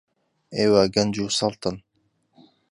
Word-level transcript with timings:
ئێوە 0.57 0.83
گەنج 0.95 1.15
و 1.23 1.27
سەڵتن. 1.37 1.75